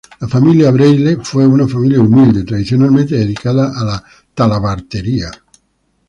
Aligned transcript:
La 0.19 0.27
familia 0.27 0.71
Braille 0.71 1.17
fue 1.21 1.45
una 1.45 1.67
familia 1.67 1.99
humilde, 2.01 2.43
tradicionalmente 2.43 3.15
dedicada 3.17 3.71
a 3.79 3.85
la 3.85 4.03
talabartería. 4.33 5.29